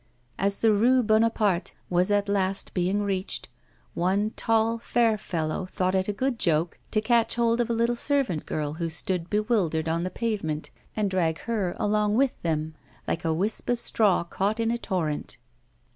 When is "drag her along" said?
11.11-12.15